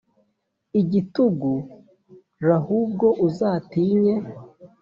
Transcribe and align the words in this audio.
igitugu 0.81 1.51
r 2.45 2.47
ahubwo 2.59 3.07
uzatinye 3.27 4.15